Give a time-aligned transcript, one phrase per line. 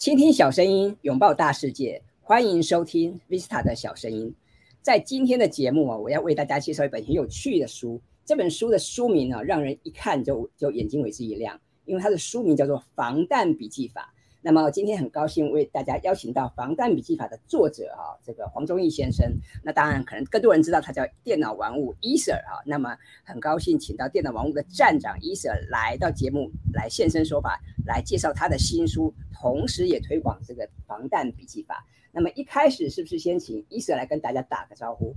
[0.00, 4.34] 倾听小声音，拥抱大世界，欢迎收听 Vista 的小声音。
[4.80, 8.00] 在今天的节目啊，我要为大家介绍一本很有趣的书。
[8.24, 14.10] 这本书的书名啊，让人一看就就眼睛为之一亮，因为它的书名叫做《防弹笔记法》。
[14.42, 19.30] 那么今天很高兴为大家邀请到《防弹笔记法》的作者啊，这个黄忠义先生。
[19.62, 22.56] 那当然可能更多人知道他叫电脑玩物 e s r 啊。
[22.64, 31.84] 那么很高兴请到电脑玩物的站长 e s r 来到节目来现身说法，来介绍他的新书，同时也推广这个防弹笔记法。
[32.10, 35.14] 那么一开始是不是先请 e s r 来跟大家打个招呼？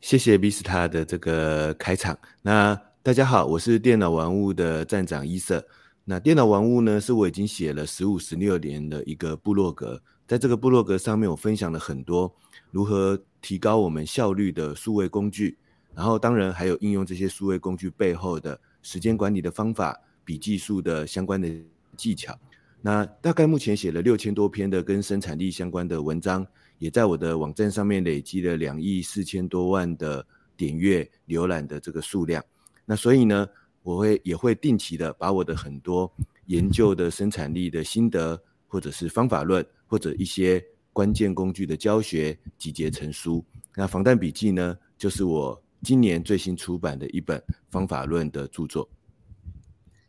[0.00, 2.16] 谢谢 Vista 的这个开场。
[2.42, 5.64] 那大家好，我是电脑玩物的站长 e s r
[6.08, 12.32] 那电脑玩物呢，是我已经写了十五、十六年的一个部落格，在这个部落格上面，我分享了很多
[12.70, 15.58] 如何提高我们效率的数位工具，
[15.96, 21.50] 然后当然还有应用这些数位工具背后的时间管理的方法、笔记术的相关的
[21.96, 22.38] 技巧。
[22.80, 26.46] 那大概目前写了六千多篇的跟生产力相关的文章，
[26.78, 30.24] 也在我的网站上面累积了两亿四千多万的
[30.56, 32.40] 点阅浏览的这个数量。
[32.84, 33.48] 那所以呢？
[33.86, 36.12] 我会也会定期的把我的很多
[36.46, 40.60] 研究的生产力的心得，或者是方法论，或者一些
[40.92, 43.44] 关键工具的教学集结成书。
[43.76, 48.88] 那防弹笔记呢，就是我今年最新出版的一本方法论的著作。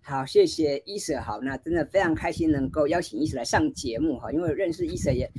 [0.01, 1.21] 好，谢谢伊舍。
[1.21, 5.31] 好，那真的非常开心能够邀请伊舍来上节目哈，因为认识伊舍也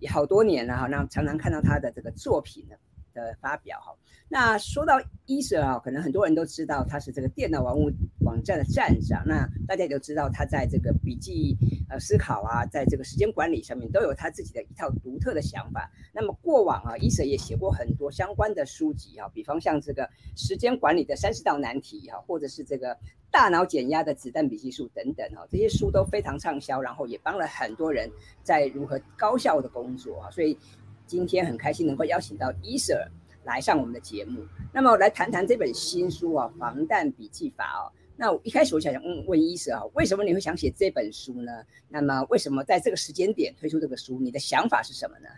[0.00, 2.74] 也好多年了哈，那常常看到他的这个作品呢。
[3.14, 3.94] 的发表哈，
[4.34, 7.88] 那说到伊舍啊，可能很多人都知道他是这个电脑玩物
[8.22, 9.22] 网站的站长。
[9.24, 11.56] 那大家都知道他在这个笔记
[11.88, 15.88] 呃思考啊，在这个时间管理上面都有他自己的一套独特的想法。
[16.12, 22.98] 那么过往啊，伊舍也写过很多相关的书籍啊，比方像这个时间管理的三十道难题啊，或者是这个
[23.30, 28.10] 大脑减压的子弹笔记术等等啊，这些书都非常畅销，然后也帮了很多人
[28.42, 30.58] 在如何高效的工作啊，所以。
[31.06, 33.06] 今天很开心能够邀请到伊 Sir
[33.44, 37.92] 来上我们的节目，那么来谈谈这本新书啊，《防弹笔记法》哦。
[38.16, 41.52] 那我一开始我想问问伊 Sir 啊，为什么你会想写这本书呢？
[41.88, 44.18] 那么为什么在这个时间点推出这个书？
[44.20, 45.28] 你的想法是什么呢？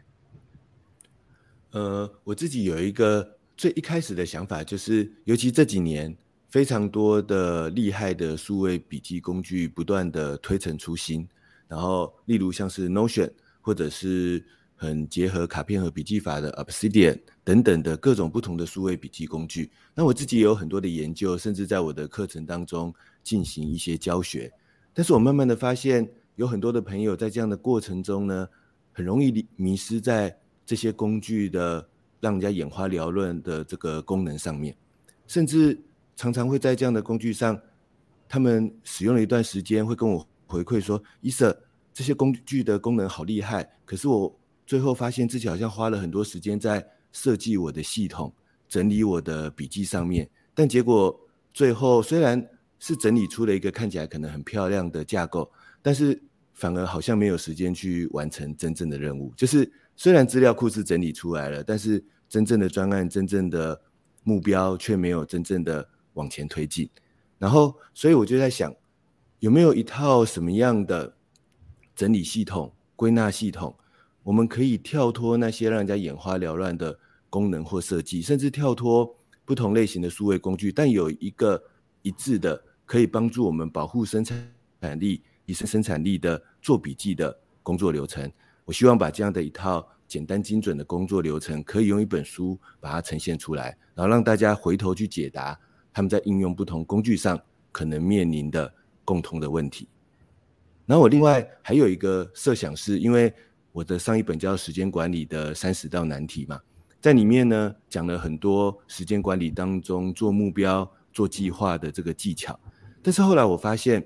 [1.72, 6.16] 呃，我自己有一个最一开始的想法，就是尤其这几年
[6.48, 11.26] 非常多的厉害的数位笔记工具不断的推陈出新，
[11.66, 13.30] 然后例如像是 Notion
[13.60, 14.44] 或者是。
[14.78, 19.70] 很结合卡片和笔记法的 Obsidian 等等的各种不同的数位笔记工具。
[19.94, 22.94] 那我自己也有很多的研究，甚至在我的课程当中
[23.24, 24.52] 进行一些教学。
[24.92, 28.46] 但是我慢慢的发现，有很多的朋友在这样的过程中呢，
[28.92, 31.88] 很容易迷失在这些工具的
[32.20, 34.76] 让人家眼花缭乱的这个功能上面，
[35.26, 35.80] 甚至
[36.16, 37.58] 常常会在这样的工具上，
[38.28, 41.58] 他们使用了一段时间，会跟我回馈说：“伊瑟，
[41.94, 48.34] 这些工具的功能好厉害，可是我。”最后发现自己好像花了很多时间在设计我的系统、
[48.68, 51.18] 整理我的笔记上面，但结果
[51.54, 52.46] 最后虽然
[52.78, 55.50] 是整理出了一个看起来可能很漂亮的架构，
[55.80, 56.20] 但是
[56.52, 59.32] 反而好像没有时间去完成真正的任务。
[59.36, 63.80] 就是虽然资料库是整理出来了，但是真正的专案、真正的
[64.24, 66.90] 目标却没有真正的往前推进。
[67.38, 68.74] 然后，所以我就在想，
[69.38, 71.14] 有没有一套什么样的
[71.94, 73.74] 整理系统、归纳系统？
[74.26, 76.98] 我们可以跳脱那些让人家眼花缭乱的
[77.30, 81.62] 功能或设计，甚至跳脱不同类型的数位工具，但有一个
[82.02, 88.28] 一致的可以帮助我们保护生产力、提升生产力的做笔记的工作流程。
[88.64, 95.56] 我希望把这样的一套简单精准的工作流程，可以用一本书把它呈现出来，然后让大家回头去解答
[95.92, 99.86] 他们在应用不同工具上可能面临的共同的问题。
[100.84, 103.32] 然后我另外还有一个设想是，因为
[103.76, 106.58] 我的上一本叫《时间管理的三十道难题》嘛，
[106.98, 112.58] 在里面呢讲了很多时间管理当中做目标、做计划的这个技巧。
[113.02, 114.02] 但是后来我发现，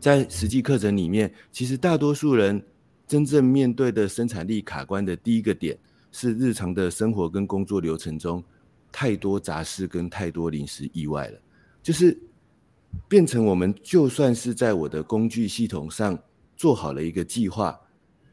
[0.00, 2.60] 在实际课程里面，其实大多数人
[3.06, 5.78] 真正面对的生产力卡关的第一个点，
[6.10, 8.42] 是日常的生活跟工作流程中
[8.90, 11.38] 太多杂事跟太多临时意外了，
[11.80, 12.18] 就是
[13.06, 16.18] 变成我们就算是在我的工具系统上
[16.56, 17.78] 做好了一个计划。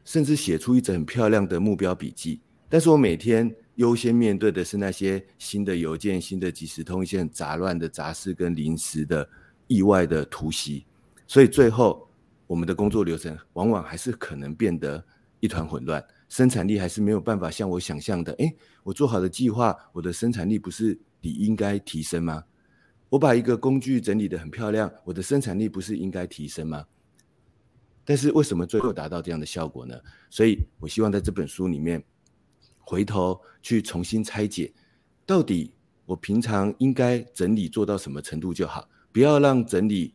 [0.08, 9.28] 甚至写出一整很漂亮的目标笔记，但是我每天优先面对的是那些新的邮件、新的即时通、一些杂乱的杂事跟临时的
[9.66, 10.86] 意外的突袭，
[11.26, 12.08] 所以最后
[12.46, 15.04] 我们的工作流程往往还是可能变得
[15.40, 18.32] 一团混乱，生产力还是没有办法像我想象的。
[18.38, 22.44] 诶，我做好的计划，我的生产力不是理应该提升吗？
[23.10, 26.86] 我把一个工具整理的很漂亮，我的生产力不是应该提升吗？
[28.08, 29.94] 但是为什么最后达到这样的效果呢？
[30.30, 32.02] 所以我希望在这本书里面
[32.78, 34.72] 回头去重新拆解，
[35.26, 35.74] 到底
[36.06, 40.14] 我平常应该整理做到什么程度就好，不要让整理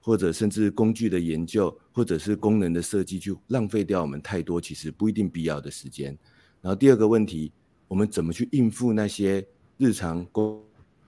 [0.00, 6.18] 或者甚至工具的研究或者是功能的设计去浪费掉我们太多其实不一定必要的时间。
[6.60, 7.52] 然后第二个问题，
[7.86, 9.46] 我们怎么去应付那些
[9.76, 10.60] 日常工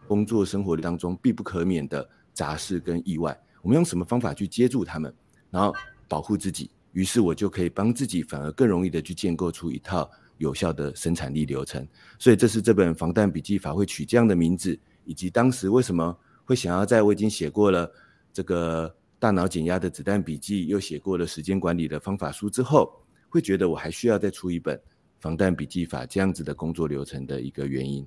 [0.07, 3.37] 工作生活当中必不可免的杂事跟意外？
[3.61, 5.13] 我们用什么方法去接住他们，
[5.51, 5.75] 然后
[6.13, 6.71] 保护自己？
[6.93, 11.89] 于是我就可以帮自己，反而更容易的去建构出一套有效的生产力流程。
[12.19, 16.15] 所以这是这本防弹笔记法会取这样的名字，以及当时为什么
[16.45, 17.91] 会想要在我已经写过了
[18.31, 22.93] 这个大脑减压的子弹笔记，又写过了时间管理的方法书之后，
[23.31, 24.79] 会觉得我还需要再出一本。
[25.19, 28.07] 防弹笔记法这样子的工作流程的一个原因。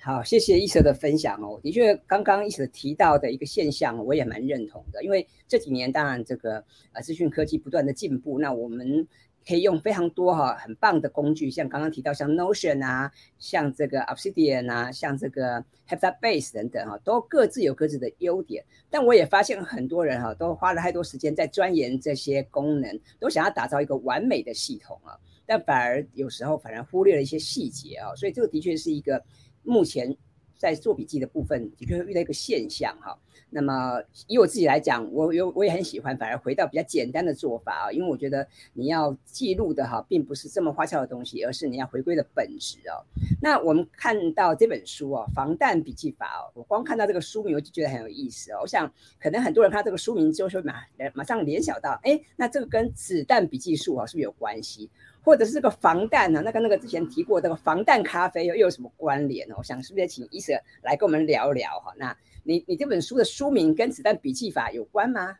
[0.00, 1.58] 好，谢谢伊舍的分享哦。
[1.60, 5.02] 的确，刚刚伊舍提到的一个现象，我也蛮认同的。
[5.02, 9.06] 因为这几年，当然这个呃资讯科技不断的进步，那我们
[9.46, 13.10] 可以用非常多哈很棒的工具，像刚刚提到像 Notion 啊，
[13.40, 18.64] 像这个 Obsidian 啊，像这个 Headbase 等等哈，都各自有各自的优点。
[18.88, 25.18] 但我也发现很多人哈，都花了太多时间在钻研这些功能，都想要打造一个完美的系统啊。
[25.44, 29.24] 但反而有时候反而忽略了一些细节啊，所以这个的确是一个
[29.68, 30.16] 目前
[30.56, 33.16] 在做笔记的部分的确会遇到一个现象哈。
[33.50, 43.00] 那么以我自己来讲，我有我也很喜欢，反而回到比较简单的做法啊，因为我觉得你要记录的哈，并不是这么花俏的东西，而是你要回归的本质哦。
[43.40, 48.58] 那我们看到这本书哦，《防弹笔记法》哦，我光看到这个书名我就觉得很有意思哦。
[48.60, 50.74] 我想可能很多人看到这个书名之后，就马
[51.14, 54.90] 马上联想到，哎，那这个跟子弹笔记术啊，是不是有关系？
[55.22, 56.40] 或者是这个防弹呢？
[56.42, 59.54] 那跟那个之前提过这个防弹咖啡又有什么关联呢？
[59.58, 61.92] 我想是不是请伊舍来跟我们聊聊哈？
[61.96, 65.36] 那你你这本书的书名跟子弹笔记法有关吗？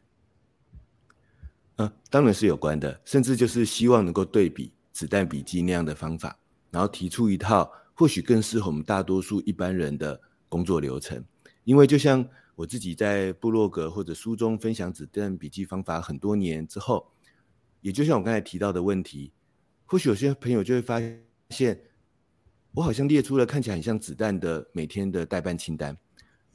[1.77, 6.39] 嗯，当然是有关的，甚至就是希望能够对比子弹笔记那样的方法，
[6.71, 11.25] 然后提出一套或许更适合我们大多数一般人的工作流程。
[11.65, 17.11] 因为就像我自己在部落格或者书中分享子弹笔记方法很多年之后，
[17.81, 19.33] 也就像我刚才提到的问题。
[19.91, 21.01] 或许有些朋友就会发
[21.49, 21.81] 现，
[22.73, 25.97] 我好像列出了看起来很像子弹的每天的代办清单，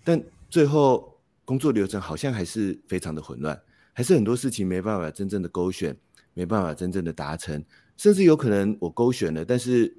[0.04, 3.60] 但最后工作流程好像还是非常的混乱，
[3.92, 5.98] 还是很多事情没办法真正的勾选，
[6.36, 7.66] 没办法真正的达成，
[7.98, 9.98] 甚至有可能我勾选了，但是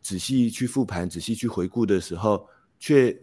[0.00, 2.48] 仔细去复盘、仔细去回顾的时候，
[2.80, 3.14] 却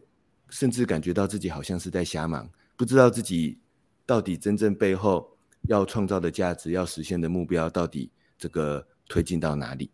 [0.49, 2.47] 甚至感觉到自己好像是在瞎忙，
[2.77, 3.57] 不知道自己
[4.05, 8.85] 到底真正背后要创造的价值、要实现的目标到底这个。
[9.09, 9.91] 推进到哪里？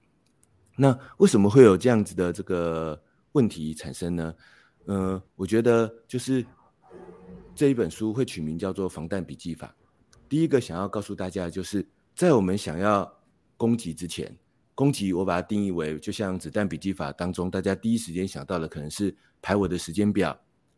[0.78, 3.02] 那为什么会有这样子的这个
[3.32, 4.36] 问题产生呢？
[4.86, 6.46] 呃，我觉得就是
[7.56, 9.74] 这一本书会取名叫做《防弹笔记法》。
[10.28, 13.10] 第一个想要告诉大家的，就是在我们想要
[13.56, 14.38] 攻击之前，
[14.76, 20.38] 攻击我把它定义为，就像子弹笔记法当中，大家第一时间想到的可能是排我的时间表，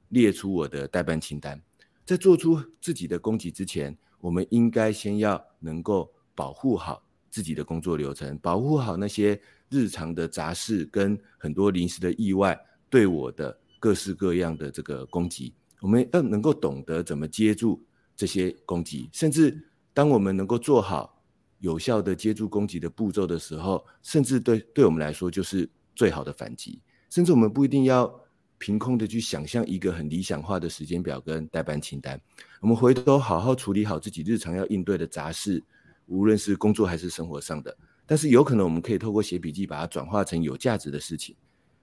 [0.10, 1.60] 列出我的代办清单。
[2.06, 7.04] 在做出自己的攻击之前，我们应该先要能够保护好。
[7.38, 9.40] 自己的工作流程，保护好那些
[9.70, 17.80] 日常的杂事跟很多临时的意外对我的各式各样的这个攻击，我们要能够懂得怎么接住
[18.16, 19.56] 这些攻击，甚至
[19.94, 21.22] 当我们能够做好
[21.60, 26.82] 有效的接住攻击的步骤的时候，甚至对对我们来说就是最好的反击。
[27.12, 28.12] 甚至我们不一定要
[28.58, 32.20] 凭空的去想象一个很理想化的时间表跟代办清单，
[32.62, 35.64] 我们回头好好处理好自己日常要应对的杂事。
[36.08, 41.36] 无论是工作还是生活上的，但是有可能我们可以透过写笔记把它转化成有价值的事情，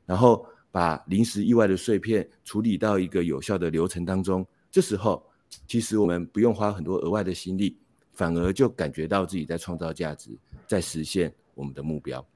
[0.04, 4.46] 然后把临时意外的碎片处理到一个有效的流程当中。
[4.70, 5.24] 这时候，
[5.68, 7.78] 其实我们不用花很多额外的心力，
[8.12, 12.26] 反而就感觉到自己在创造价值，在实现我们的目标。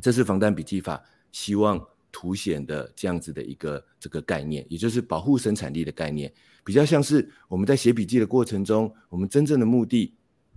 [0.00, 1.02] 这是防弹笔记法
[1.32, 6.32] 希望凸显的这样子的一个这个概念，也就是保护生产力的概念，
[6.64, 10.14] 比较像是我们在写笔记的过程中，我们真正的目的。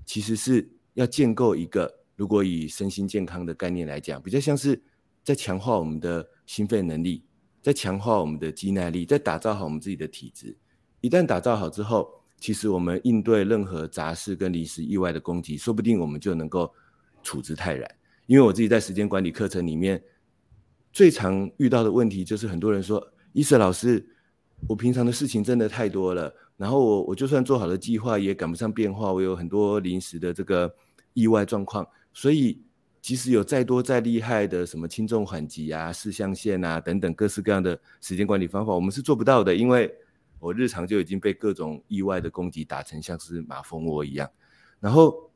[0.08, 4.82] 其实是要建构一个，如果以身心健康的概念来讲，比较像是
[5.22, 7.26] 在强化我们的心肺能力，
[7.62, 10.56] 在强化我们的肌耐力，在打造好我们自己的体质。
[11.02, 12.10] 一旦打造好之后，
[12.40, 16.74] 其实我们应对任何杂事跟临时意外的攻击，说不定我们就能够
[17.22, 17.96] 处之泰然。
[18.28, 20.02] 因为我自己在时间管理课程里面，
[20.94, 24.04] 最常遇到的问题就是很多人说：“伊瑟老师，
[24.70, 29.14] 我平常的事情真的太多了。”然后我我就算做好了计划，也赶不上变化。
[29.14, 30.76] 我有很多临时的这个
[31.14, 32.60] 意外状况，所以
[33.00, 39.56] 即使有再多再厉害的什么轻重缓急啊、四象限啊等等各式各样的时间管理方法，我们是做不到的。
[39.56, 39.94] 因为
[40.40, 44.30] 我日常就已经被各种意外的攻击打成像是马蜂窝一样。
[44.80, 45.32] 然后，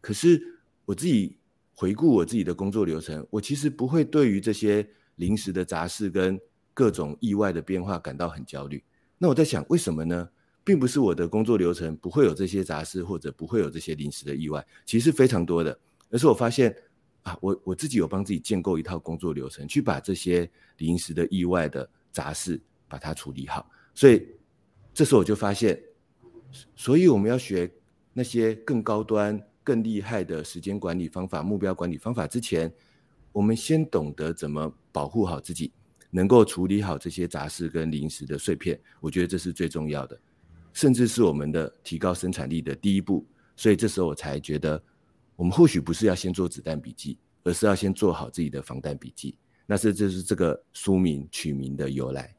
[0.00, 0.40] 可是
[0.86, 1.36] 我自己
[1.74, 6.40] 回顾我自己的工作流程，我其实不会对于这些临时的杂事跟
[6.72, 8.82] 各种意外的变化感到很焦虑。
[9.18, 10.28] 那我在想，为什么呢？
[10.64, 15.78] 并不是我的工作流程不会有这些杂事，或者不会有这些临时的意外，其实非常多的。
[16.10, 16.74] 而是我发现
[17.22, 23.68] 啊，我我自己有帮自己建构一套工作流程，去把这些临时的意外的杂事把它处理好。
[23.94, 24.26] 所以
[24.92, 25.78] 这时候我就发现，
[26.74, 27.70] 所以我们要学
[28.12, 32.72] 那些更高端、更厉害的时间管理方法、目标管理方法之前，
[33.32, 35.72] 我们先懂得怎么保护好自己，
[36.10, 38.80] 能够处理好这些杂事跟临时的碎片。
[39.00, 40.18] 我觉得这是最重要的。
[40.74, 44.82] 甚至是我们的提高生产力的第一步，所以这时候我才觉得，
[45.36, 49.36] 我们或许不是要先做子弹笔记，而是要先做好自己的防弹笔记。
[49.66, 52.34] 那这就是这个书名取名的由来。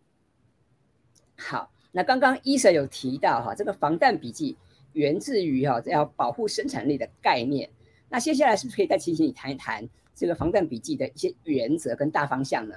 [1.37, 4.57] 好，那刚刚医生有提到哈，这个防弹笔记
[4.91, 7.69] 源自于哈要保护生产力的概念。
[8.09, 12.75] 那接下来是不是可以再请请你谈一谈这个防弹笔记的一些原则跟大方向呢？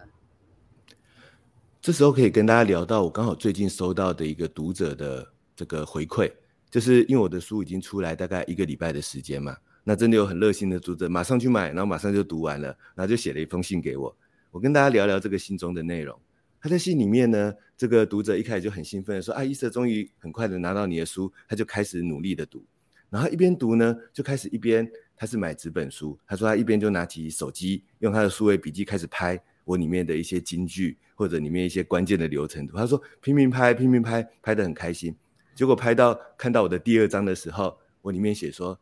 [1.81, 5.33] 这时候可以跟大家聊到，我刚好最近收到的一个读者的。
[5.59, 6.31] 这个回馈，
[6.71, 14.17] 就是因为我的书已经出来大概一个礼拜的时间嘛，那真的有很热心的读者马上去买，然后马上就读完了，然后就写了一封信给我。
[14.53, 16.17] 我跟大家聊聊这个信中的内容。
[16.61, 22.65] 他在信里面呢，这个读者一开始就很兴奋的说：“啊，伊瑟终于很快的拿到你的书。”他就开始努力的读，
[23.11, 32.77] 然后一边读呢，就开始一边他是买纸本书，他说他一边就拿起手机，用他的数位笔记开始拍我里面的一些金句或者里面一些关键的流程图。
[32.77, 35.15] 他说拼命拍，拼命拍，拍的很开心。
[35.59, 38.79] 结果拍到看到我的第二章的时候，我里面写说：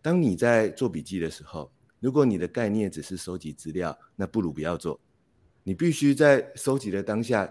[0.00, 1.70] 当你在做笔记的时候，
[2.00, 4.98] 如果你的概念只是收集资料，那不如不要做。
[5.62, 7.46] 你必须在收集的当下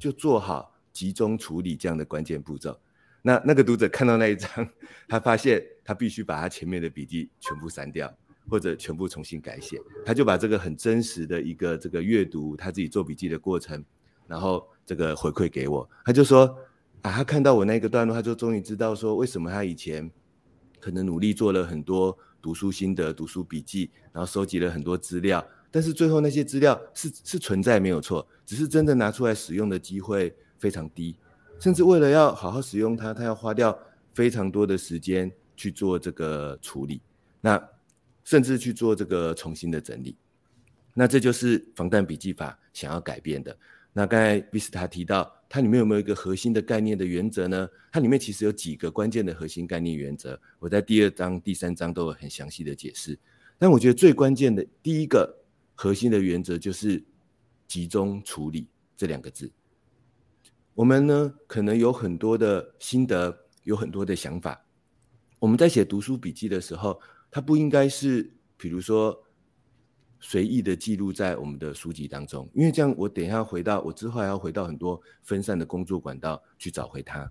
[0.00, 2.80] 就做好集中处理这样的关键步骤。
[3.20, 4.66] 那那个读者看到那一章，
[5.06, 8.10] 他发现他必须把他前面的笔记全部删掉，
[8.48, 9.78] 或者全部重新改写。
[10.02, 13.84] 他就把这个很真实的一个这个阅读他自己做笔记的过程，
[14.26, 15.86] 然后这个回馈给我。
[16.06, 16.56] 他就说。
[17.02, 20.08] 啊，他看到我那个段落，他就终于知道说，为什么他以前
[20.80, 31.16] 可能努力做了很多读书心得、读书笔记，然后收集了很多资料，但是最后那些资料是是存在没有错，只是真的拿出来使用的机会非常低，
[31.58, 33.76] 甚至为了要好好使用它，他要花掉
[34.14, 37.02] 非常多的时间去做这个处理，
[37.40, 37.60] 那
[38.22, 40.16] 甚至去做这个重新的整理，
[40.94, 43.56] 那这就是防弹笔记法想要改变的。
[43.94, 47.68] 那刚才比斯塔提到，它里面有没有一个核心的概念的原则呢？
[47.92, 53.18] 它里面其实有几个关键的核心概念原则，我在第二章、第三章都有很详细的解释。
[53.58, 55.44] 但我觉得最关键的第一个
[55.74, 57.04] 核心的原则就是
[57.68, 59.52] 集中处理这两个字。
[60.74, 64.64] 我们呢可能有很多的心得，有很多的想法。
[65.38, 66.98] 我们在写读书笔记的时候，
[67.30, 69.22] 它不应该是，比如说。
[70.24, 77.28] 随意的记录在我们的书籍当中，因为这样我等一下回到我之后还要回到很多分散的工作管道去找回它。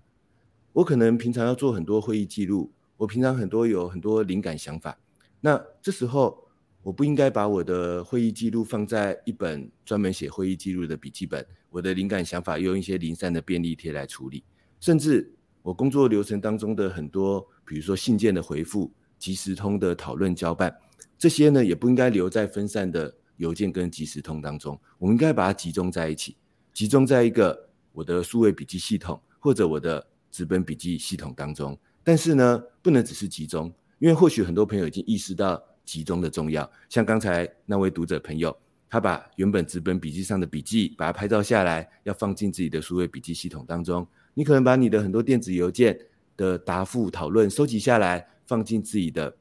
[0.74, 4.98] 我可能平常要做很多会议记录，我平常很多有很多灵感想法，
[5.40, 6.46] 那这时候
[6.82, 14.44] 我不应该把我的会议记录放在一本专门写会议记录的笔记本，我的灵感想法用一些零散的便利贴来处理，
[14.80, 15.32] 甚至
[15.62, 20.76] 我工作流程当中的很多，比如说信件的回复、即时通的讨论交办。
[21.22, 26.36] 这些呢也不应该留在分散的邮件跟即时通当中，我们应该把它集中在一起，
[26.72, 31.78] 集中在一个我的数位笔记系统或者我的纸本笔记系统当中。
[32.02, 36.68] 但是呢，不能只是集中，因为或许很多朋友已经意识到集中的重要。
[36.88, 38.52] 像刚才那位读者朋友，
[38.90, 44.04] 他把原本纸本笔记上的笔记把它拍照下来，要放进自己的数位笔记系统当中。
[44.34, 45.96] 你可能把你的很多电子邮件
[46.36, 49.32] 的答复讨论收集下来，放进自己的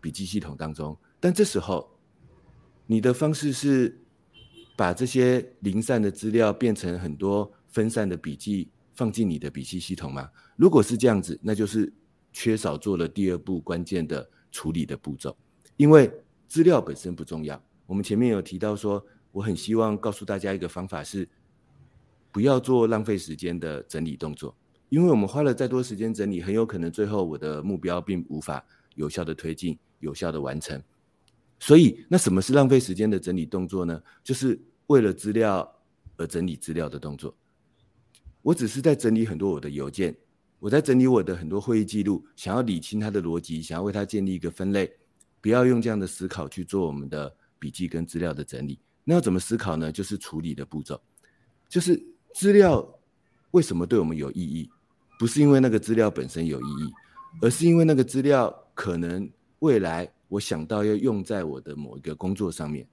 [0.00, 0.96] 笔记系统当中。
[1.20, 1.98] 但这时候，
[2.86, 4.00] 你的方式是
[4.76, 10.30] 把这些零散的资料变成很多分散的笔记，放进你的笔记系统吗？
[10.56, 11.92] 如果是这样子，那就是
[12.32, 15.36] 缺少做了第二步关键的处理的步骤。
[15.76, 16.10] 因为
[16.46, 17.60] 资料本身不重要。
[17.86, 21.28] 我们前面有提到说，我很希望告诉大家一个方法是，
[22.30, 24.54] 不要做浪费时间的整理动作。
[24.88, 30.82] 因为我们花了再多时间整理，很有可能最后我的目标并无法有效的推进、有效的完成。
[31.58, 34.00] 所以，那什么是浪费时间的整理动作呢？
[34.22, 35.68] 就是为了资料
[36.16, 37.34] 而整理资料的动作。
[38.42, 40.16] 我只是在整理很多我的邮件，
[40.60, 44.90] 我在整理我的很多会议记录，想要理清它的逻辑，想要为它建立一个分类。
[45.40, 48.78] 不要用这样的思考去做我们的笔记跟资料的整理。
[49.04, 49.90] 那要怎么思考呢？
[49.92, 51.00] 就是处理的步骤，
[51.68, 52.00] 就是
[52.34, 52.86] 资料
[53.52, 54.68] 为什么对我们有意义？
[55.18, 56.92] 不是因为那个资料本身有意义，
[57.40, 62.86] 而是因为那个资料可能未来我想到要用在我的某一个工作上面，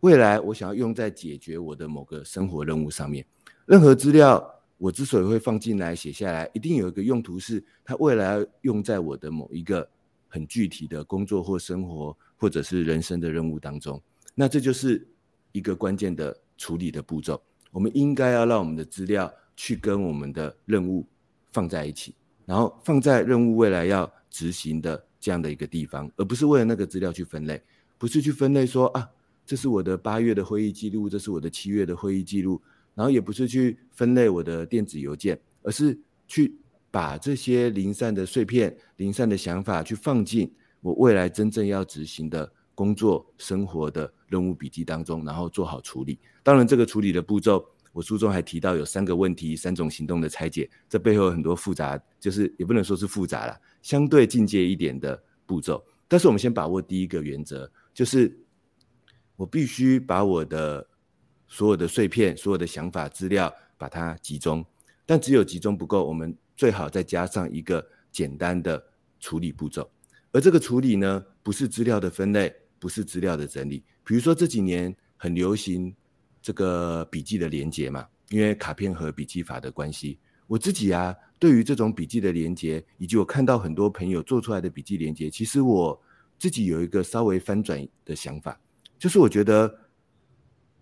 [0.00, 3.24] 未来我想要用在解决我的某个生活任务上面。
[3.66, 4.42] 任何资料
[4.76, 9.88] 我之所以会放进来写下来，一定有一个用途，是它未来要用在我的某一个
[10.28, 14.00] 很具体的工作或生活或者是人生的任务当中。
[14.34, 15.06] 那这就是
[15.52, 17.40] 一个关键的处理的步骤。
[17.70, 21.06] 我们应该要让我们的资料去跟我们的任务。
[21.50, 22.14] 放在一起，
[22.44, 27.60] 然后放在任务未来要执行的这样的一个地方，而不是为了那个资料去分类，
[27.98, 29.08] 不是去分类说啊，
[29.44, 32.60] 这是我的八月的会议记录，这是我的七月的会议记录，
[32.94, 36.54] 然后也不是去分类我的电子邮件，而是去
[36.90, 46.18] 把这些零散的碎片、零散的想法去放进我未来真正要执行的工作、生活的任务笔记当中，然后做好处理。
[46.42, 47.64] 当然，这个处理的步骤。
[47.90, 55.82] 我书中还提到有三个问题、三种行动的拆解，这背后有很多复杂，就是也不能说是复杂了，相对进阶一点的步骤。
[56.06, 58.38] 但是我们先把握第一个原则，就是
[59.34, 60.86] 我必须把我的
[61.46, 64.62] 所有的碎片、所有的想法、资料把它集中，
[65.06, 68.84] 但只有集中不够，我们最好再加上一个简单的
[69.20, 69.90] 处理步骤。
[70.32, 73.82] 而这个处理呢，不是资料的分类，不是资料的整理。
[74.04, 75.96] 比如说这几年很流行。
[76.40, 80.18] 这个笔记的连接嘛，因为卡片和笔记法的关系，
[80.48, 86.02] 我自己啊，对于这种笔记的连接，以及我看到很多朋友做出来的笔记连接，其实我
[86.38, 88.58] 自己有一个稍微翻转的想法，
[88.98, 89.78] 就是我觉得，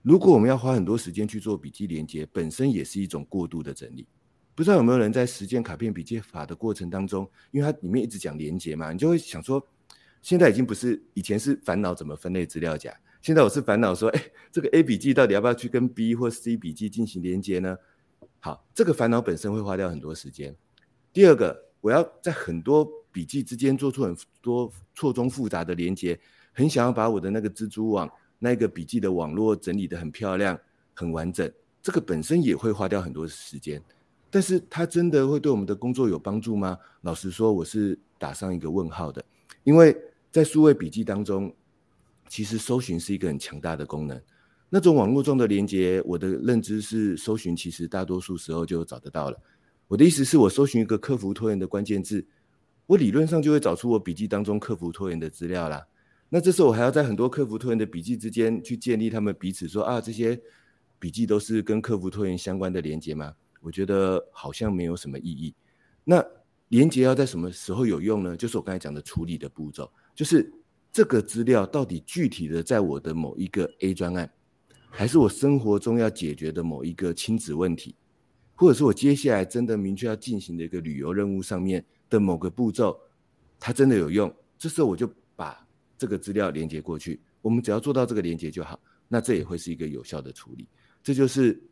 [0.02, 4.06] 如果我们要花很多时间去做笔记连接，本身也是一种过度的整理。
[4.54, 9.62] 不知道有没有人在实践卡片笔记法的过程当中，因为它里面一直讲连接嘛，你就会想说，
[10.22, 12.90] 现在已经不是以前是烦恼怎么分类资料夹。
[13.20, 17.76] 现在我是烦恼说，哎，这个 A 笔记到底要不要去跟 B 或 C 笔记进行连接呢？
[18.40, 20.54] 好，这个烦恼本身会花掉很多时间。
[21.12, 26.18] 第二个，我要在很多笔记之间做出很多错综复杂的连接，
[26.52, 30.58] 很想要把我的那个蜘蛛网、那个笔记的网络整理得很漂亮、
[30.94, 31.50] 很完整，
[31.82, 33.82] 这个本身也会花掉很多时间。
[34.30, 36.78] 但是它真的会对我们的工作有帮助吗？
[37.02, 39.24] 老实说，我是打上一个问号的，
[39.64, 39.96] 因为
[40.30, 41.54] 在数位笔记当中。
[42.28, 44.20] 其实搜寻是一个很强大的功能，
[44.68, 49.40] 那种网络中的连接，我的认知是搜寻其实大多数时候就找得到了。
[49.86, 52.26] 我的意思是我搜寻一个客服拖延的关键字，
[52.86, 55.86] 我理论上就会找出我笔记当中客服拖延的资料啦。
[56.28, 60.38] 那这时候我还要在很多客服拖延的笔记之间去建立他们彼此说啊这些
[60.98, 63.32] 笔记都是跟客服拖延相关的连接吗？
[63.60, 65.54] 我觉得好像没有什么意义。
[66.02, 66.24] 那
[66.68, 68.36] 连接要在什么时候有用呢？
[68.36, 70.52] 就是我刚才讲的处理的步骤，就是。
[70.92, 74.32] 这个资料到底具体的在我的某一个 A 专案，
[74.98, 77.94] 还是我生活中要解决的某一个亲子问题，
[78.54, 82.98] 或者是我接下来真的明确要进行的一个旅游任务上面的某个步骤，
[83.60, 84.34] 它真的有用？
[84.56, 85.06] 这时候我就
[85.36, 90.66] 把这个资料连接过去，我们只要做到这个连接就好，那这也会是一个有效的处理。
[91.02, 91.62] 这就是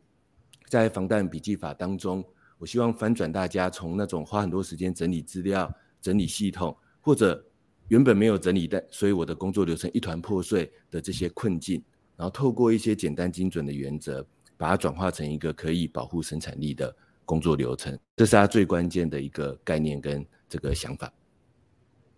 [0.69, 2.23] 在防弹笔记法当中，
[2.59, 7.43] 我希望翻转大家从那种花很多时间整理资料、整理系统，或者
[7.87, 11.83] 原本没有整理的，所以我的工作流程一团破碎的这些困境，
[12.15, 14.25] 然后透过一些简单精准的原则，
[14.57, 21.11] 把它转化成一个可以保护生产力的工作流程，这是它最关键的一个概念跟这个想法。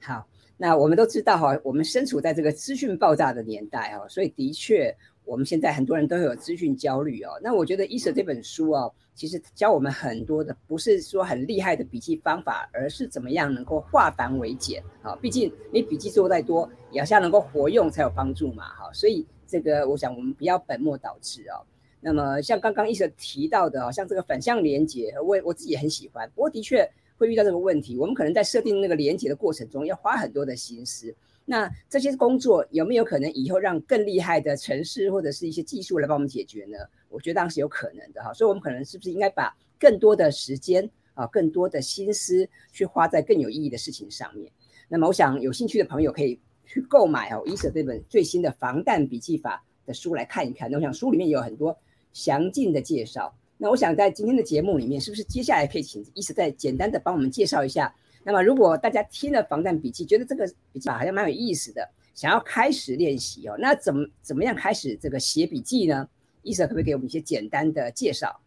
[0.02, 4.96] 好，那我们都知道哈，我们身处在这个资讯爆炸的年代哦，所以的确。
[5.28, 15.14] 我们现在很多人都有资讯焦虑哦，那我觉得伊舍这本书哦，其实教我们很多的，不是说很厉害的笔记方法，而是怎么样能够化繁为简啊。
[15.18, 18.70] 毕竟你笔记做再多，也要像能够活用才有帮助嘛。
[18.70, 21.66] 哈，所以这个我想我们不要本末倒置哦。
[22.00, 31.14] 那么像刚刚伊舍提到的哦，像这个反向连接，我我自己很喜欢，不过的确会遇到这个问题，我们可能在设定那个连接的过程中，要花很多的心思。
[31.44, 36.78] 那这些工作有没有可能以后让更厉害的城市或者是一些技术来帮我们解决呢？
[37.10, 44.52] 我觉得当时有可能的哈，所以我们可能是不是应该把更多的时间啊，更多的心思去花在更有意义的事情上面？
[44.90, 50.70] 那么我想有兴趣的朋友可以去购买哦伊舍这本最新的防弹笔记法的书来看一看。
[50.70, 51.76] 那我想书里面有很多
[52.14, 53.34] 详尽的介绍。
[53.58, 57.92] 那我想在今天的节目里面，是不是接下来可以请伊舍再简单的帮我们介绍一下？
[58.24, 66.08] 那么，如果大家听了防弹笔记，觉得这个笔记好像蛮有意思的，想要开始练习哦，那怎么怎么样开始这个写笔记呢？
[66.44, 68.40] 伊生可不可以给我们一些简单的介绍？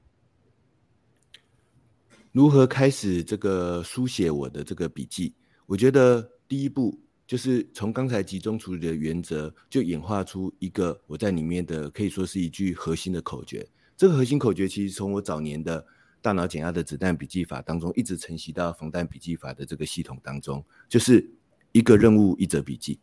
[2.30, 5.34] 如何开始这个书写我的这个笔记？
[5.66, 6.96] 我觉得第一步
[7.30, 13.64] 就是从刚才集中处理的原则，就演化出一个我在里面的可以说是一句核心的口诀。
[13.96, 15.86] 这个核心口诀其实从我早年的
[16.20, 21.24] 大脑减压的子弹笔记法当中，一直承袭到防弹笔记法的这个系统当中，就是
[21.70, 22.98] 一个任务一则笔记。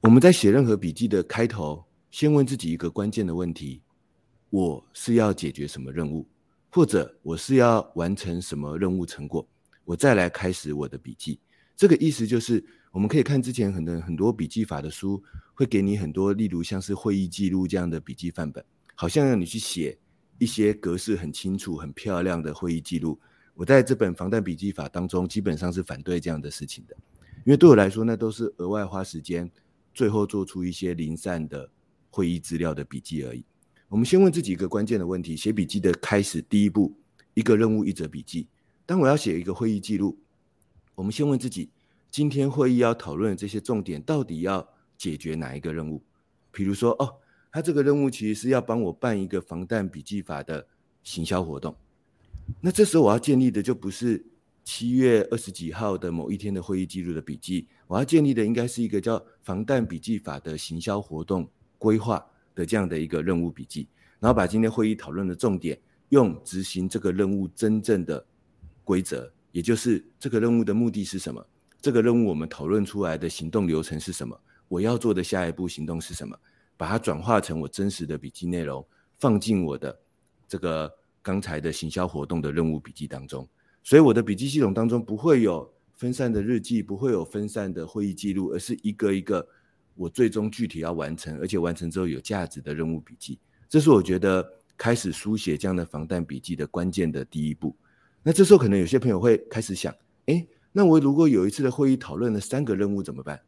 [0.00, 3.82] 我们在写任何笔记的开头，先问自己一个关键的问题：
[4.48, 6.26] 我是要解决什么任务，
[6.70, 9.46] 或者我是要完成什么任务成果？
[9.84, 11.38] 我再来开始我的笔记。
[11.76, 12.64] 这个意思就是，
[12.96, 19.98] 我们可以看之前很多很多笔记法的书，会给你很多，例如像是会议记录这样的笔记范本，好像让你去写
[20.38, 23.20] 一些格式很清楚、很漂亮的会议记录。
[23.52, 26.96] 我在这本防弹笔记法当中，基本上是反对这样的事情的，
[27.44, 29.50] 因为对我来说，那都是额外花时间。
[29.92, 31.70] 最后做出一些零散的
[32.08, 33.44] 会议资料的笔记而已。
[33.88, 36.96] 我们先问自己一个关键的问题：写笔记的开始第一步，
[37.34, 38.48] 一个任务一则笔记。
[38.86, 40.18] 当我要写一个会议记录，
[40.94, 41.68] 我们先问自己，
[42.10, 44.66] 今天会议要讨论的这些重点，到底要
[44.96, 46.02] 解决哪一个任务？
[46.50, 47.14] 比如说，哦，
[47.52, 50.66] 他这个任务其实是要帮我办一个防弹笔记法的
[51.02, 51.76] 行销活动。
[52.60, 54.24] 那这时候我要建立的就不是。
[54.68, 62.20] 七月二十几号的某一天的会议记录的笔记，我要建立的应该是一个叫防弹笔记法的行销活动规划
[62.52, 63.86] 的这样的一个任务笔记，
[64.18, 68.26] 然后把今天会议讨论的重点，用执行这个任务真正的
[68.82, 71.46] 规则，也就是这个任务的目的是什么，
[71.80, 76.36] 这个任务我们讨论出来的行动流程是什么，我要做的下一步行动是什么，
[76.76, 78.84] 把它转化成我真实的笔记内容，
[79.18, 79.96] 放进我的
[80.48, 83.48] 这个刚才的行销活动的任务笔记当中。
[83.82, 89.46] 所以我的笔记系统当中不会有分散的日记，不会有分散的会议记录，而是一个一个
[89.94, 93.38] 我最终具体要完成，而且完成之后有价值的任务笔记。
[93.68, 94.44] 这是我觉得
[94.76, 97.74] 开始书写这样的防弹笔记的关键的第一步。
[98.22, 99.94] 那这时候可能有些朋友会开始想：
[100.26, 100.44] 哎，
[100.76, 103.40] 那我如果有一次的会议讨论了三个任务怎么办？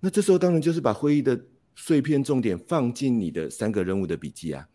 [0.00, 4.68] 那这时候当然就是把会议的碎片重点放进你的三个任务的笔记啊，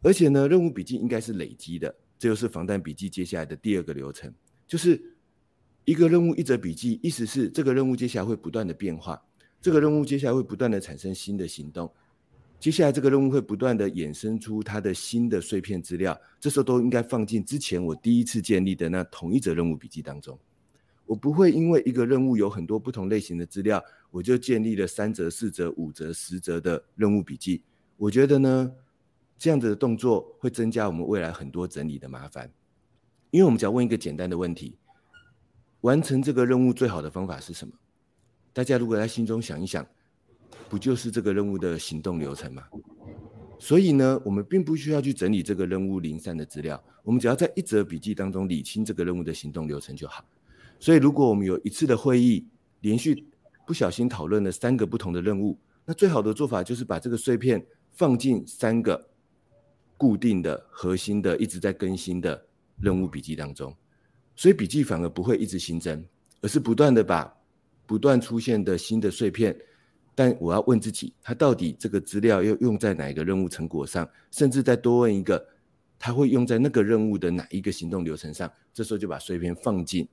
[0.00, 1.94] 而且呢，任务笔记应该是累积的。
[2.18, 4.32] 这就是防弹笔记接下来的第二个流程，
[4.66, 4.98] 就是
[5.84, 9.22] 一个任务一则笔记，意思是这个任务接下来会不断的变化，
[9.60, 11.92] 这个任务接下来会不断的产生新的行动，
[12.58, 20.38] 接下来这个任务会不断的衍生出它的新的碎片资料，这时候都应该放进之前我第一次建立的那同一则任务笔记当中。
[21.06, 27.62] 我不会因为一个任务有很多不同类型的资料，我就建立了三则、四则、五则、十则的任务笔记。
[27.96, 28.72] 我觉得呢。
[29.36, 32.48] 这样子的动作会增加我们未来很多整理的麻烦，
[33.32, 34.78] 因为我们只要问一个简单的问题：
[35.80, 37.74] 完成这个任务最好的方法是什么？
[38.52, 39.84] 大家如果在心中想一想，
[40.70, 42.62] 不就是这个任务的行动流程吗？
[43.58, 50.24] 所以呢，我们并不需要去整理这个任务零散的资料，我们只要在一则笔记当中理清这个任务的行动流程就好。
[50.84, 52.46] 所以，如果我们有一次的会议
[52.82, 53.26] 连续
[53.66, 59.08] 不小心讨论了三个不同的任务，那最好的做法就是把这个碎片放进三个。
[59.96, 62.44] 固定的、核心的、一直在更新的
[62.78, 63.74] 任务笔记当中，
[64.36, 66.04] 所以笔记反而不会一直新增，
[66.42, 67.34] 而是不断的把
[67.86, 69.56] 不断出现的新的碎片。
[70.14, 74.06] 但我要问自己，它到底这个资料要用在哪一个任务成果上？
[74.30, 75.42] 甚至再多问一个，
[75.98, 78.52] 它会用在那个任务的哪一个行动流程上？
[78.74, 80.06] 这时候就把碎片放进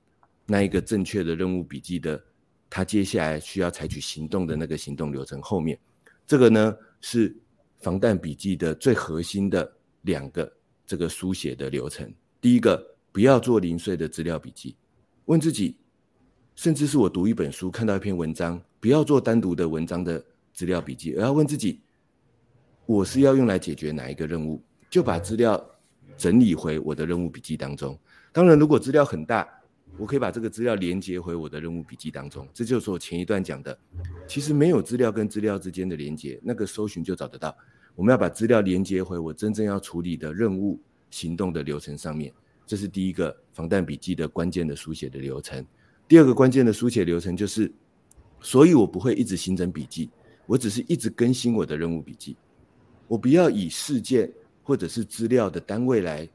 [0.45, 2.21] 那一个正确的任务笔记的，
[2.69, 5.79] 他接下来需要采取行动的那个行动流程后面。
[6.25, 7.35] 这个呢是。
[7.83, 10.53] 防弹笔记的最核心的两个
[10.85, 12.79] 这个书写的流程，第一个
[13.11, 14.75] 不要做零碎的资料笔记，
[15.25, 15.75] 问自己，
[16.53, 20.23] 甚至是我读一本书看到一篇文章，不要做单独的文章的
[20.53, 21.81] 资料笔记，而要问自己，
[22.85, 25.59] 我是要用来解决哪一个任务，就把资料
[26.15, 27.99] 整理回我的任务笔记当中。
[28.31, 29.49] 当然，如果资料很大。
[29.97, 33.77] 我可以把这个资料连接回我的任务笔记当中，这就是我前一段讲的。
[34.27, 37.55] 其实没有资料跟资料之间的连接，那个搜寻就找得到。
[37.95, 42.33] 我们要把资料连接回我真正要处理的任务行动的流程上面，
[42.65, 45.63] 这是第一个防弹笔记的关键的书写的流程。
[46.07, 47.71] 第二个关键的书写流程就是，
[48.39, 50.09] 所以我不会一直新增笔记，
[50.45, 52.35] 我只是一直更新我的任务笔记。
[53.07, 54.31] 我不要以事件
[54.63, 56.27] 或者是资料的单位来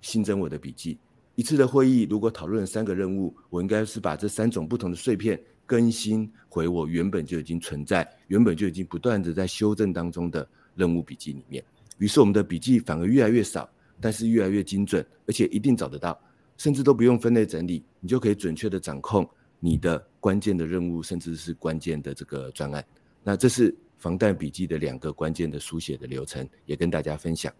[0.00, 0.98] 新增我的笔记。
[1.40, 11.64] 一次的会议，如果讨论三个任务，我应该是把这三种不同的碎片更新回我原本就已经存在、原本就已经不断的在修正当中的任务笔记里面。
[11.96, 13.66] 于是我们的笔记反而越来越少，
[14.02, 16.20] 但是越来越精准，而且一定找得到，
[16.58, 19.26] 甚至都不用分类整理，你就可以准确的掌控
[19.60, 22.84] 你的关键的任务，甚至是关键的这个专案。
[23.22, 27.50] 那这是防弹笔记的两个关键的书写的流程，也跟大家分享。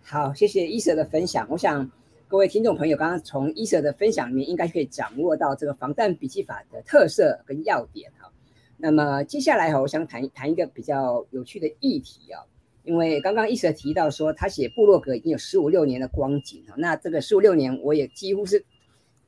[0.00, 1.90] 好，谢谢伊舍的分享，我想。
[2.32, 8.32] 各位听众朋友，刚刚从伊舍的分享里面，应该可以掌握到这个防弹笔记法的特色跟要点哈。
[8.78, 12.40] 那么接下来哈，我想谈谈一个比较有趣的议题啊，
[12.84, 18.64] 因为刚刚伊舍提到说他写部落格已经有十五六年的光景啊，那这个十五六年我也几乎是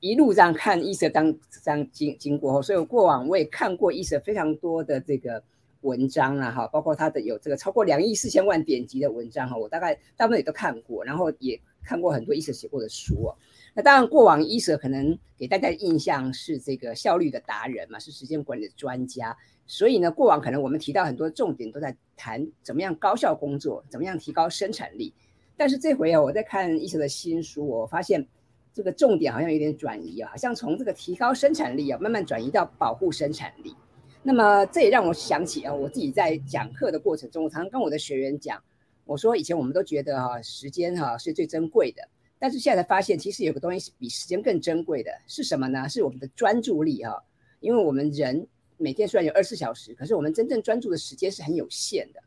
[0.01, 1.31] 一路这样看伊舍当
[1.62, 5.43] 这样经经过，所以我过往我也看过伊舍非常多的这个
[5.83, 13.37] 文章啊，哈，包括他的有这个超过两亿四千万点击的文章哈，我大概大部分也都看过，然后也看过很多伊舍写过的书哦。
[13.75, 19.37] 那当然，过往伊舍可能给大家的印象是这个效率的达人嘛，是时间管理的专家。
[19.66, 25.12] 所以呢，过往可能我们提到很多重点都在谈怎么样高效工作，怎么样提高生产力。
[25.57, 28.27] 但是这回啊，我在看伊舍的新书，我发现
[28.73, 33.75] 这个重点好像有点转移啊，好像从这个提高生产力啊，慢慢转移到保护生产力。
[34.23, 38.62] 那么这也让我想起啊，我自己在讲课的过程中，我常常跟我的学员讲，
[39.05, 42.03] 我说以前我们都觉得哈，时间哈是最珍贵的。
[42.38, 45.88] 但是现在发现，其实有个东西是比时间更珍贵的，是什么呢？
[45.88, 47.23] 是我们的专注力哈。
[47.61, 52.21] 因为我们人每天虽然有二十四小时，可是我们真正专注的时间是很有限的。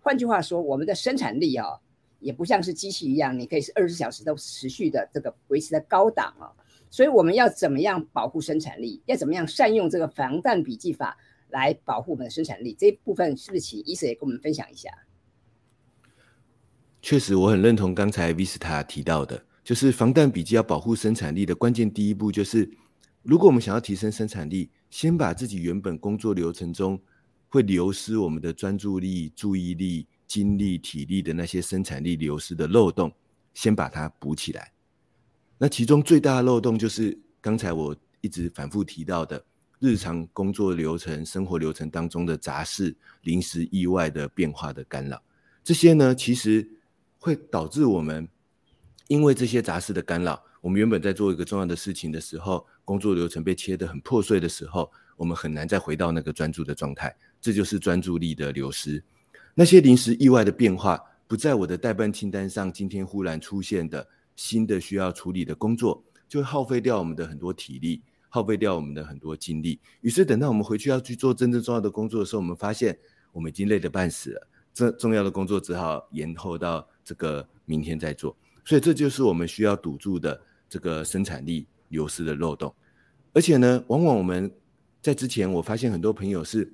[0.00, 1.68] 换句话说，我们的生产力啊，
[2.20, 6.52] 也不像是机器一样，你可以是二十四小时都持续的这个维持在高档啊。
[6.90, 9.00] 所以我们要怎么样保护生产力？
[9.06, 11.16] 要怎么样善用这个防弹笔记法
[11.48, 12.76] 来保护我们的生产力？
[12.78, 14.90] 这一部分是不是请伊生也跟我们分享一下？
[17.02, 22.68] 确实，我很认同刚才 Vista 提到的，就是防弹笔记要保护生产力的关键第一步，就是
[23.22, 27.00] 如果我们想要提升生产力，先把自己原本工作流程中
[27.48, 33.12] 会流失我们的专注力、注意力、精力、体力的那些生产力流失的漏洞，
[33.54, 34.72] 先把它补起来。
[35.58, 39.44] 那其中最大的漏洞就是刚才我一直反复提到的
[39.78, 45.22] 日常工作流程、生活流程当中的杂事、临时意外的变化的干扰，
[45.62, 46.68] 这些呢，其实。
[47.26, 48.28] 会导致我们
[49.08, 59.02] 因为这些杂事的干扰，我们原本在做一个重要的事情的时候，工作流程被切得很破碎的时候，我们很难再回到那个专注的状态，这就是专注力的流失。
[59.56, 69.80] 那些临时意外的变化不在我的代办清单上，今天忽然出现的新的需要处理的工作，就会耗费掉我们的很多体力，耗费掉我们的很多精力。
[70.00, 72.96] 于是等到我们回去要去做真正重要的工作的时候，我们发现
[73.32, 76.88] 我们已经累得半死了，这重要的工作只好延后到。
[77.06, 80.38] 这个明天再做，所以这就是我们需要堵住的
[80.68, 82.74] 这个生产力流失的漏洞。
[83.32, 84.50] 而且呢，往往我们
[85.00, 86.72] 在之前，我发现很多朋友是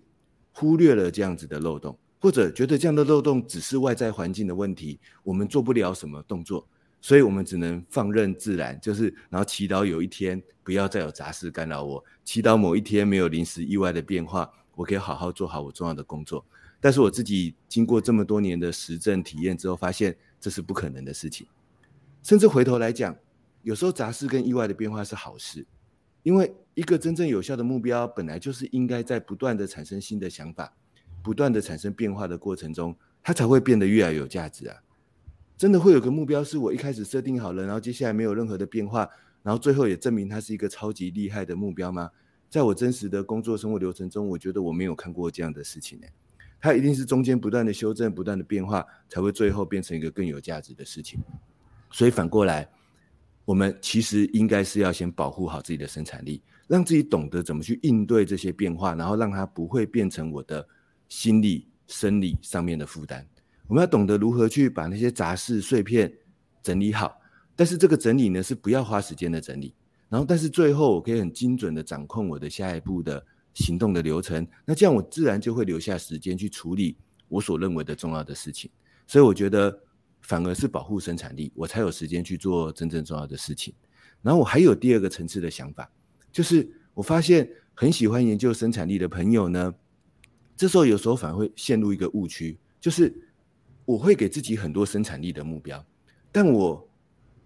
[0.53, 6.67] 忽略了这样子的漏洞，或者觉得这样的漏洞只是外在环境的问题，我们做不了什么动作，
[7.03, 16.43] 所以我们只能放任自然，就是然后祈祷有一天不要再有杂事干扰我，祈祷某一天没有临时意外的变化，我可以好好做好我重要的工作。
[16.83, 21.47] 但是我自己经过这么多年的实证体验之后，发现这是不可能的事情。
[22.25, 23.17] 甚至回头来讲，
[23.63, 25.65] 有时候杂事跟意外的变化是好事，
[26.25, 30.75] 因为一个真正有效的目标，本来就是应该在不断的产生新的想法、
[31.23, 34.83] 不断的产生变化的过程中，它才会变得越来越有价值啊！
[35.57, 39.09] 真的会有个目标是我一开始设定好了，然后接下来没有任何的变化，
[39.45, 42.11] 然后最后也证明它是一个超级厉害的目标吗？
[42.51, 46.07] 在我真实的工作生活流程中，我觉得我没有看过这样的事情呢。
[46.63, 51.21] 它一定是中间不断的修正、不断的变化，才会最后变成一个更有价值的事情。
[51.91, 52.71] 所以反过来，
[53.45, 60.65] 我们其实应该是要先保护好自己的生产力，让自己懂得怎么去应对这些变化，然后让它不会变成我的
[61.09, 63.27] 心理、生理上面的负担。
[63.67, 66.13] 我们要懂得如何去把那些杂事碎片
[66.63, 67.21] 整理好，
[67.57, 69.75] 但是这个整理呢，是不要花时间的整理。
[70.09, 73.27] 然后，但是最后我可以很精准的掌控我的下一步的。
[73.55, 76.97] 行动的流程，那这样我自然就会留下时间去处理
[77.29, 78.71] 我所认为的重要的事情。
[79.07, 79.79] 所以我觉得
[80.23, 83.75] 反而是保护生产力，我才有时间去做真正重要的事情。
[84.23, 85.91] 然后我还有第二个层次的想法，
[86.31, 89.75] 就是我发现很喜欢研究生产力的朋友呢，
[90.57, 93.13] 这时候有时候反而会陷入一个误区，就是
[93.85, 95.85] 我会给自己很多生产力的目标，
[96.31, 96.89] 但我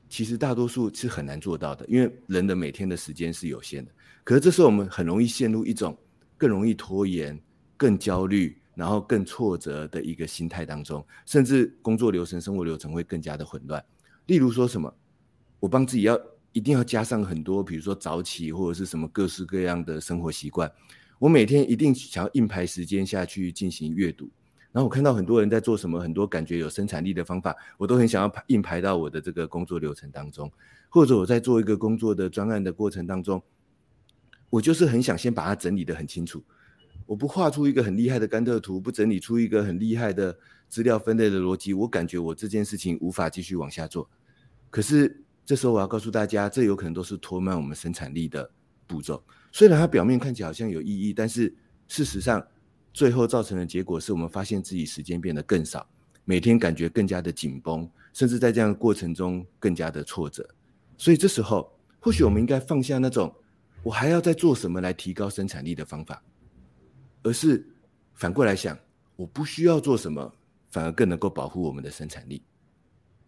[0.08, 3.90] 其实大多数是很难做到的，因为人的每天的时间是有限的。
[4.24, 5.96] 可是这时候我们很容易陷入一种
[6.36, 7.40] 更容易拖延、
[7.76, 13.84] 更焦虑，然后更挫折的一个心态当中，甚至工作流程、生活流程会更加的混乱。
[14.26, 14.92] 例如说什么，
[15.60, 16.20] 我帮自己要
[16.52, 20.70] 一定要加上很多，比如说早起或者是什么各式各样的生活习惯。
[21.18, 24.28] 我每天一定想要硬排时间下去进行阅读，
[24.76, 30.52] 然后我看到很多人在做什么，很多感觉有生产力的方法，我都很想要排硬排到我的这个工作流程当中，
[30.90, 33.42] 或者我在做一个工作的专案的过程当中。
[34.50, 36.44] 我就是很想先把它整理得很清楚，
[37.06, 44.06] 我不画出一个很厉害的甘特图，不整理出一个很厉害的资料分类的逻辑，我感觉我这件事情无法继续往下做。
[44.68, 48.50] 可是这时候我要告诉大家，这有可能都是拖慢我们生产力的
[48.86, 49.24] 步骤。
[49.50, 51.56] 虽然它表面看起来好像有意义，但是
[51.88, 52.46] 事实上
[52.96, 55.86] 最后造成的结果是我们发现自己时间变得更少，
[56.24, 60.48] 每天感觉更加的紧绷，甚至在这样的过程中更加的挫折。
[60.96, 63.30] 所以这时候，或许我们应该放下那种
[63.82, 66.24] 我还要再做什么来提高生产力的方法，
[67.22, 67.68] 而是
[68.14, 68.78] 反过来想，
[69.14, 70.32] 我不需要做什么，
[70.70, 72.42] 反而更能够保护我们的生产力。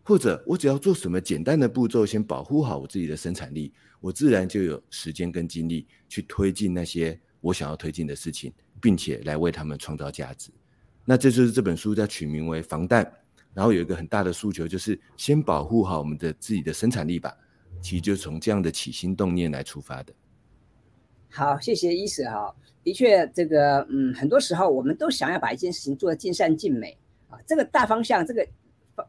[0.03, 10.51] 或者我只要做什么简单的步骤，先保护好我自己的生产力，我自然就有时间跟精力去推进那些我想要推进的事情，并且来为他们创造价值。
[11.05, 13.11] 那这就是这本书在取名为“防弹”，
[13.55, 17.35] 然后有一个很大的诉求，就是先保护好我们的自己的生产力吧。
[17.81, 20.13] 其实就从这样的起心动念来出发的。
[21.31, 22.55] 好，谢谢伊舍哈。
[22.83, 26.97] 的确，这个嗯，很多时候我们都想要把一件事情做得尽善尽美
[27.29, 27.39] 啊。
[27.47, 28.47] 这个大方向，这个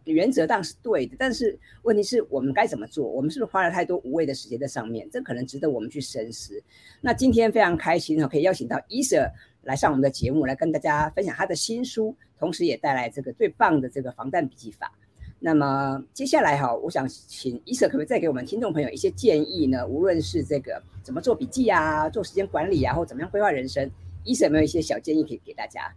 [0.03, 3.08] 原则当然是对的，但是问题是我们该怎么做？
[3.08, 5.10] 我们是不是花了太多无谓的时间在上面？
[5.12, 6.62] 这可能值得我们去深思。
[7.01, 9.29] 那今天非常开心哈，可以邀请到伊舍。
[9.69, 14.91] 来上我们的节目，来跟大家分享他的新书，同时也带来这个最棒的这个防弹笔记法。
[15.39, 19.86] 那么接下来哈，我想请伊舍可不可以再给我们听众朋友一些建议呢？
[19.86, 23.89] 无论是这个怎么做笔记啊，做时间管理啊，或怎么样规划人生，
[24.23, 25.93] 伊舍有没有一些小建议可以给大家？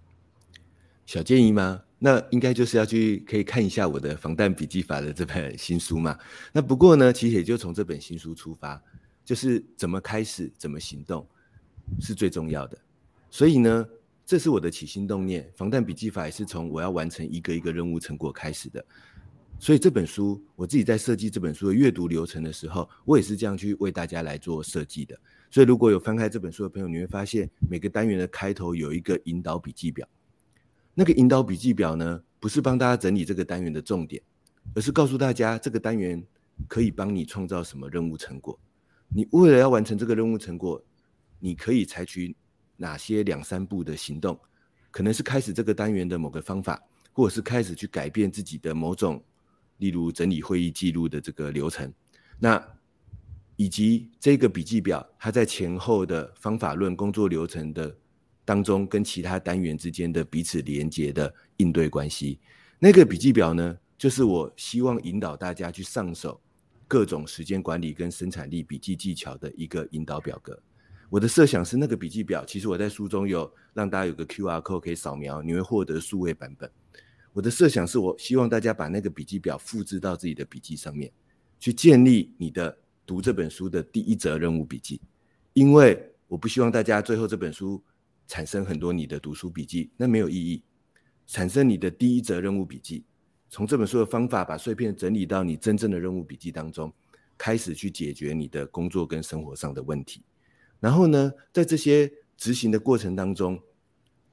[1.06, 1.82] 小建议吗？
[1.98, 6.18] 那应该就是要去可以看一下我的防弹笔记法的这本新书嘛。
[6.52, 8.80] 那不过呢，其实也就从这本新书出发，
[9.24, 11.26] 就是怎么开始，怎么行动
[12.00, 12.78] 是最重要的。
[13.32, 13.88] 所以呢，
[14.26, 15.50] 这是我的起心动念。
[15.56, 18.84] 防弹笔记法也是从我要完成一个一个任务成果开始的。
[19.58, 25.18] 所以这本书，我自己在设计这本书的阅读流程的时候，我也是这样去为大家来做设计的。
[25.50, 30.06] 所以如果有翻开这本书的朋友，你会发现每个单元的开头有一个引导笔记表。
[30.92, 34.22] 那个引导笔记表呢，不是帮大家整理这个单元的重点，
[34.74, 36.22] 而是告诉大家这个单元
[36.68, 38.60] 可以帮你创造什么任务成果。
[39.08, 40.84] 你为了要完成这个任务成果，
[41.38, 42.36] 你可以采取。
[42.82, 44.36] 哪些两三步的行动，
[44.90, 49.22] 可能是开始这个单元的某个方法，或者是开始去改变自己的某种，
[49.78, 51.92] 例如整理会议记录的这个流程，
[52.40, 52.60] 那
[53.54, 57.96] 以及这个笔记表，它在前后的方法论工作流程的
[58.44, 62.40] 当中，跟其他单元之间的彼此连接的应对关系，
[62.80, 66.40] 那个笔记表呢，就是我希望引导大家去上手
[66.88, 70.60] 各种时间管理跟生产力笔记技巧的一个引导表格。
[71.12, 76.70] 我的设想是那个笔记表，其实我在书中有让大家有个 Q R code 可以扫描，你会获得数位版本。
[77.34, 81.12] 我的设想是我希望大家把那个笔记表复制到自己的笔记上面，
[81.60, 85.02] 去建立你的读这本书的第一则任务笔记。
[85.52, 87.84] 因为我不希望大家最后这本书
[88.26, 90.62] 产生很多你的读书笔记，那没有意义。
[91.26, 93.04] 产生你的第一则任务笔记，
[93.50, 96.90] 从这本书的方法把碎片整理到你真正的任务笔记当中，
[97.36, 100.22] 开始去解决你的工作跟生活上的问题。
[100.82, 103.56] 然后呢，在这些执行的过程当中，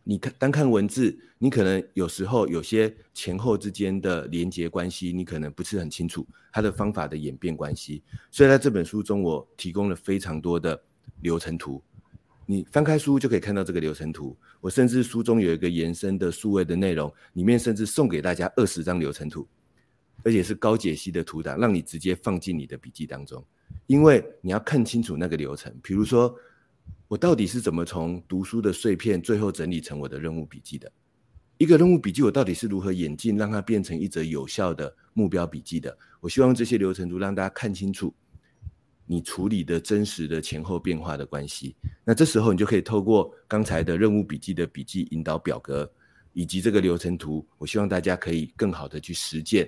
[0.04, 8.02] 你看单看文字，你可能有时候有些前后之间的连接关系，你可能不是很清楚它的方法的演变关系。
[8.32, 10.82] 所以在这本书中，我提供了非常多的
[11.22, 11.84] 流程图，
[12.48, 14.36] 你翻开书就可以看到这个流程图。
[14.60, 19.48] 我甚至书中有一个延伸的数位的内容，里面甚至送给大家二十张流程图，
[20.24, 23.46] 而且是高解析的图档，让你直接放进你的笔记当中。
[23.88, 26.36] 因为你要看清楚那个流程，比如说
[27.08, 30.92] 我到底是怎么从读书的碎片最后整理成我的任务笔记的，
[31.58, 35.98] 一个任务笔记我到底是如何演进让它变成一则有效的目标笔记的？
[36.20, 38.14] 我希望这些流程图让大家看清楚
[39.06, 41.76] 你处理的真实的前后变化的关系。
[42.06, 45.92] 那这时候你就可以透过刚才的任务笔记的笔记引导表格
[46.34, 49.68] 以及这个流程图，我希望大家可以更好的去实践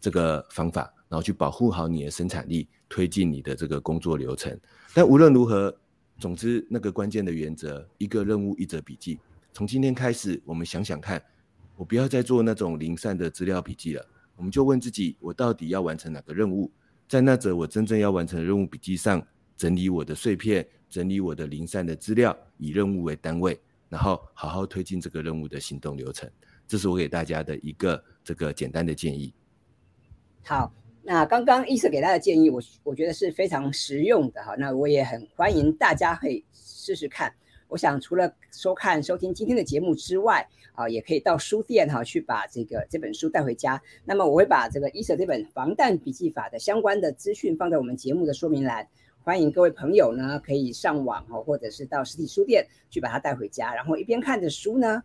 [0.00, 2.66] 这个方法，然后去保护好你的生产力。
[2.92, 4.58] 推进你的这个工作流程，
[4.92, 5.72] 但无论如何，
[6.18, 9.20] 总之那个关键的原则，一个任务一则笔记。
[9.52, 11.22] 从今天开始，我们想想看，
[11.76, 14.04] 我不要再做那种零散的资料笔记了。
[14.34, 16.68] 我们就问自己，我到底要完成哪个任务？
[17.06, 19.24] 在那则我真正要完成的任务笔记上，
[19.56, 23.56] 整理我的碎片，整理我的零散的资料，以任务为单位，
[23.88, 26.28] 然后好好推进这个任务的行动流程。
[26.66, 29.32] 这是我给大家的一个这个简单的建议。
[30.42, 30.72] 好。
[31.02, 34.54] 那刚刚伊瑟给大家的建议，我我觉得是非常实用的哈。
[34.58, 37.32] 那我也很欢迎大家可以试试看。
[37.68, 43.80] 我想除了收看收听今天的节目之外，啊，也可以到书店哈去把这个这本书带回家。
[44.04, 48.86] 那么我会把这个伊瑟这本防弹笔记法的相关的资讯放在我们节目的说明栏，
[49.22, 55.02] 欢迎各位朋友呢可以上网哈，或者是到实体书店去把它带回家，然后一边看着书呢，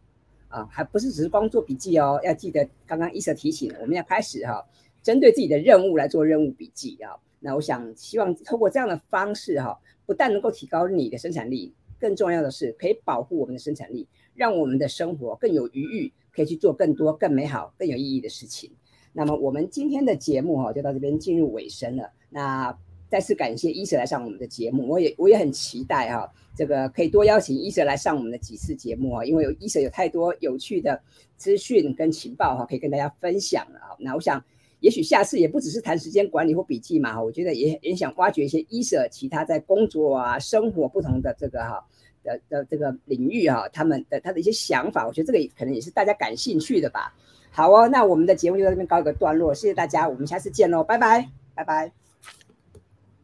[0.49, 4.65] 啊，还不是只是光做笔记哦，要记得刚刚伊瑟提醒，我们要开始哈。
[5.05, 18.71] 针对自己的任务来做任务笔记啊，那我想希望通过这样的方式哈，不但能够提高你的生产力，更重要的是可以保护我们的生产力，让我们的生活更有余裕，可以去做更多、更美好、更有意义的事情。
[19.13, 22.11] 那么我们今天的节目哈，就到这边进入尾声了。
[22.31, 22.75] 那
[23.07, 26.27] 再次感谢伊舍来上我们的节目，我也我也很期待哈，
[26.57, 30.99] 这个可以多邀请伊舍来上我们的几次节目啊，因为有伊舍有太多有趣的
[31.37, 33.95] 资讯跟情报哈，可以跟大家分享了啊。
[33.99, 34.43] 那我想，
[34.85, 41.83] 也许下次也不只是谈时间管理或笔记嘛，我觉得也也想挖掘一些伊舍其他在工作啊、生活不同的这个哈
[42.23, 47.11] 的的这个领域哈，他们的他的一些想法，我觉得这个可能也是大家感兴趣的吧。
[47.49, 51.91] 好哦，那我们的节目就到这边告一个段落，谢谢大家，我们下次见喽，拜拜，拜拜。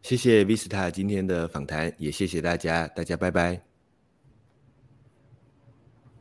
[0.01, 3.70] 谢谢 Vista 今天的访谈，也谢谢大家，大家拜拜。